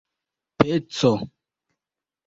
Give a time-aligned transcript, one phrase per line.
[0.65, 1.13] peco